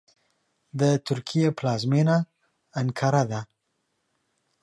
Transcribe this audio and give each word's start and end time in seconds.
د 0.79 0.81
ترکیې 1.07 1.47
پلازمېنه 1.57 2.17
انکارا 2.79 3.23
ده. 3.31 3.41